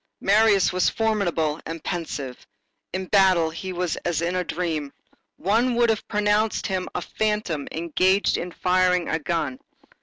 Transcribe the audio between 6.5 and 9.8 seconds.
him a phantom engaged in firing a gun.